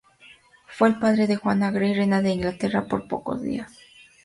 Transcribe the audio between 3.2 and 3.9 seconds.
días.